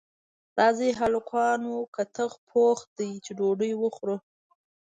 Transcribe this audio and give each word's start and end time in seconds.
راځئ 0.57 0.91
هلکانو 1.01 1.73
کتغ 1.95 2.31
پوخ 2.49 2.77
دی 2.97 3.11
چې 3.25 3.31
ډوډۍ 3.37 3.71
وخورو 3.77 4.17